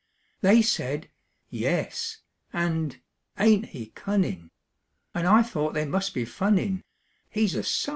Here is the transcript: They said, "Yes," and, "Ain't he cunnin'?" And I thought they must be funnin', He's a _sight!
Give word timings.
They 0.41 0.63
said, 0.63 1.11
"Yes," 1.51 2.21
and, 2.51 2.99
"Ain't 3.37 3.67
he 3.67 3.91
cunnin'?" 3.93 4.49
And 5.13 5.27
I 5.27 5.43
thought 5.43 5.75
they 5.75 5.85
must 5.85 6.15
be 6.15 6.25
funnin', 6.25 6.83
He's 7.29 7.53
a 7.53 7.59
_sight! 7.59 7.89